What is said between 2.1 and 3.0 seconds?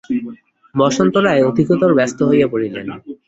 হইয়া পড়িলেন।